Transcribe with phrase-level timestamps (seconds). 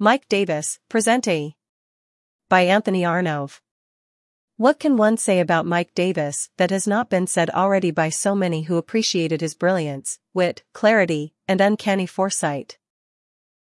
[0.00, 1.56] Mike Davis, Presente.
[2.48, 3.60] By Anthony Arnove.
[4.56, 8.36] What can one say about Mike Davis that has not been said already by so
[8.36, 12.78] many who appreciated his brilliance, wit, clarity, and uncanny foresight?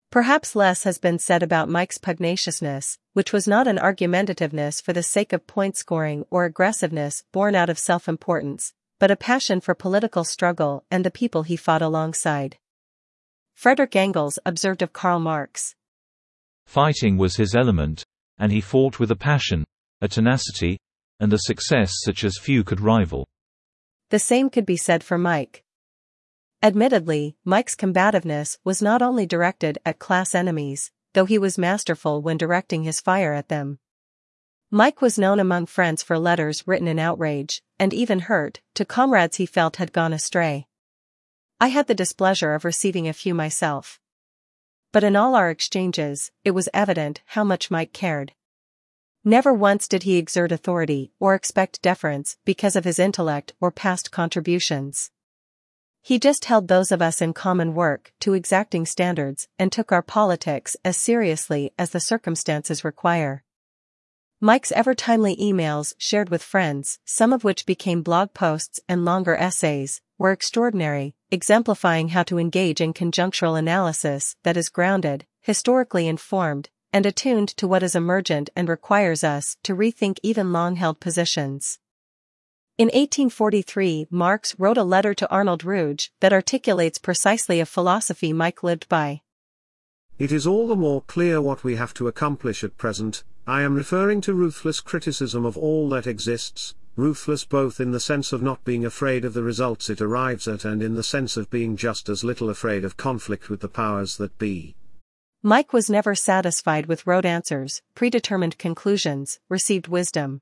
[0.09, 5.03] Perhaps less has been said about Mike's pugnaciousness, which was not an argumentativeness for the
[5.03, 10.23] sake of point scoring or aggressiveness born out of self-importance, but a passion for political
[10.23, 12.57] struggle and the people he fought alongside.
[13.53, 15.75] Frederick Engels observed of Karl Marx.
[16.65, 18.03] Fighting was his element,
[18.37, 19.63] and he fought with a passion,
[20.01, 20.77] a tenacity,
[21.19, 23.27] and a success such as few could rival.
[24.09, 25.63] The same could be said for Mike.
[26.61, 32.37] Admittedly, Mike's combativeness was not only directed at class enemies, though he was masterful when
[32.37, 33.79] directing his fire at them.
[34.71, 39.37] Mike was known among friends for letters written in outrage, and even hurt, to comrades
[39.37, 40.65] he felt had gone astray.
[41.59, 43.99] I had the displeasure of receiving a few myself.
[44.93, 48.31] But in all our exchanges, it was evident how much Mike cared.
[49.25, 54.11] Never once did he exert authority or expect deference because of his intellect or past
[54.11, 55.09] contributions.
[56.03, 60.03] He just held those of us in common work to exacting standards and took our
[60.03, 63.43] politics as seriously as the circumstances require.
[64.39, 70.01] Mike's ever-timely emails shared with friends, some of which became blog posts and longer essays,
[70.17, 77.05] were extraordinary, exemplifying how to engage in conjunctural analysis that is grounded, historically informed, and
[77.05, 81.79] attuned to what is emergent and requires us to rethink even long-held positions.
[82.77, 88.63] In 1843 Marx wrote a letter to Arnold Ruge that articulates precisely a philosophy Mike
[88.63, 89.21] lived by.
[90.17, 93.75] It is all the more clear what we have to accomplish at present, I am
[93.75, 98.63] referring to ruthless criticism of all that exists, ruthless both in the sense of not
[98.63, 102.09] being afraid of the results it arrives at and in the sense of being just
[102.09, 104.75] as little afraid of conflict with the powers that be.
[105.41, 110.41] Mike was never satisfied with rote answers, predetermined conclusions, received wisdom.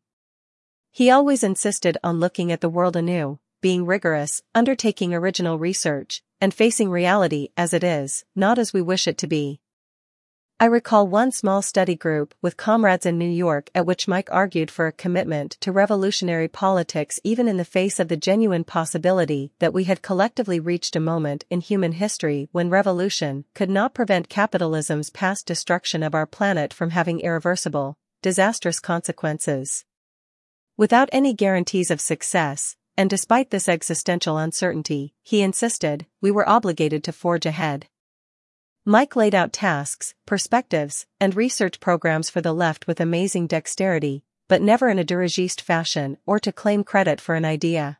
[0.92, 6.54] He always insisted on looking at the world anew, being rigorous, undertaking original research, and
[6.54, 9.60] facing reality as it is, not as we wish it to be.
[10.62, 14.70] I recall one small study group with comrades in New York at which Mike argued
[14.70, 19.74] for a commitment to revolutionary politics even in the face of the genuine possibility that
[19.74, 25.10] we had collectively reached a moment in human history when revolution could not prevent capitalism's
[25.10, 29.84] past destruction of our planet from having irreversible, disastrous consequences.
[30.78, 37.04] Without any guarantees of success, and despite this existential uncertainty, he insisted, we were obligated
[37.04, 37.88] to forge ahead.
[38.86, 44.60] Mike laid out tasks, perspectives, and research programs for the left with amazing dexterity, but
[44.60, 48.00] never in a dirigiste fashion or to claim credit for an idea.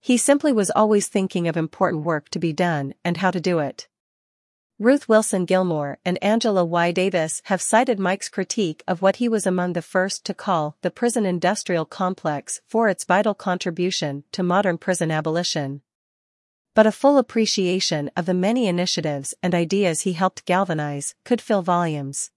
[0.00, 3.60] He simply was always thinking of important work to be done and how to do
[3.60, 3.86] it.
[4.80, 6.90] Ruth Wilson Gilmore and Angela Y.
[6.90, 10.90] Davis have cited Mike's critique of what he was among the first to call the
[10.90, 15.82] prison industrial complex for its vital contribution to modern prison abolition
[16.74, 21.62] but a full appreciation of the many initiatives and ideas he helped galvanize could fill
[21.62, 22.30] volumes.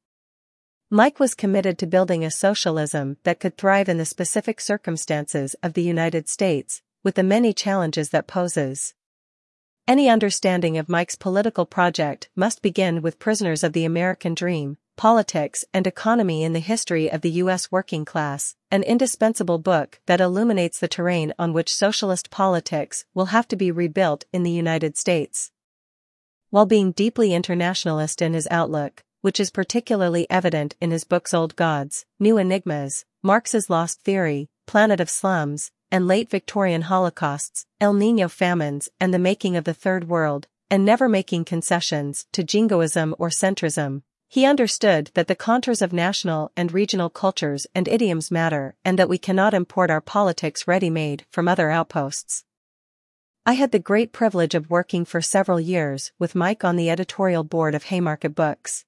[0.89, 5.73] Mike was committed to building a socialism that could thrive in the specific circumstances of
[5.73, 8.93] the United States, with the many challenges that poses.
[9.87, 15.63] Any understanding of Mike's political project must begin with Prisoners of the American Dream, Politics
[15.75, 17.71] and Economy in the History of the U.S.
[17.71, 23.47] Working Class, an indispensable book that illuminates the terrain on which socialist politics will have
[23.49, 25.51] to be rebuilt in the United States.
[26.49, 31.55] While being deeply internationalist in his outlook, which is particularly evident in his books Old
[31.55, 38.27] Gods, New Enigmas, Marx's Lost Theory, Planet of Slums, and late Victorian Holocausts, El Nino
[38.27, 43.29] famines and the making of the Third World, and never making concessions to jingoism or
[43.29, 48.99] centrism, he understood that the contours of national and regional cultures and idioms matter and
[48.99, 52.43] that we cannot import our politics ready-made from other outposts.
[53.45, 57.45] I had the great privilege of working for several years with Mike on the editorial
[57.45, 58.83] board of Haymarket Books.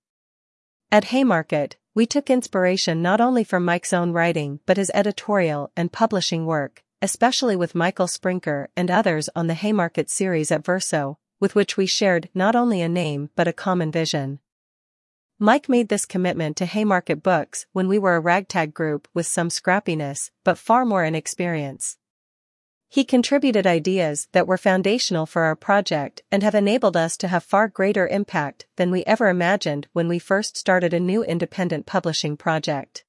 [0.92, 5.94] At Haymarket, we took inspiration not only from Mike's own writing but his editorial and
[5.94, 11.56] publishing work, especially with Michael Sprinker and others on the Haymarket series at Verso, with
[11.56, 14.40] which we shared not only a name but a common vision.
[15.42, 19.48] Mike made this commitment to Haymarket Books when we were a ragtag group with some
[19.48, 21.98] scrappiness, but far more inexperience.
[22.90, 27.46] He contributed ideas that were foundational for our project and have enabled us to have
[27.46, 32.36] far greater impact than we ever imagined when we first started a new independent publishing
[32.36, 33.06] project.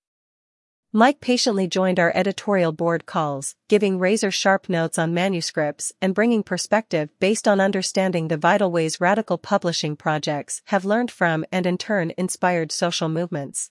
[0.93, 6.43] Mike patiently joined our editorial board calls, giving razor sharp notes on manuscripts and bringing
[6.43, 11.79] perspective based on understanding the vital ways radical publishing projects have learned from and in
[11.79, 13.71] turn inspired social movements.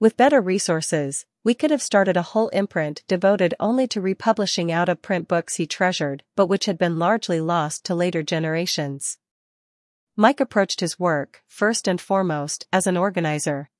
[0.00, 4.88] With better resources, we could have started a whole imprint devoted only to republishing out
[4.88, 9.18] of print books he treasured but which had been largely lost to later generations.
[10.16, 13.70] Mike approached his work, first and foremost, as an organizer.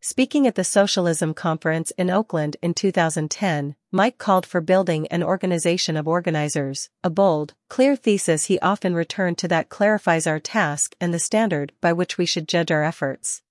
[0.00, 5.96] Speaking at the Socialism Conference in Oakland in 2010, Mike called for building an organization
[5.96, 11.12] of organizers, a bold, clear thesis he often returned to that clarifies our task and
[11.12, 13.42] the standard by which we should judge our efforts.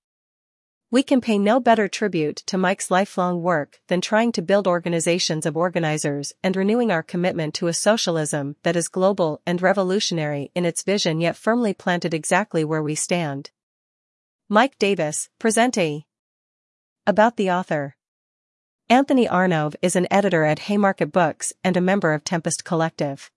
[0.88, 5.44] We can pay no better tribute to Mike's lifelong work than trying to build organizations
[5.44, 10.64] of organizers and renewing our commitment to a socialism that is global and revolutionary in
[10.64, 13.50] its vision yet firmly planted exactly where we stand.
[14.48, 16.05] Mike Davis, presente.
[17.08, 17.94] About the author.
[18.88, 23.30] Anthony Arnove is an editor at Haymarket Books and a member of Tempest Collective.